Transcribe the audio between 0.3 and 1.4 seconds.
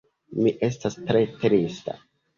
Mi estas tre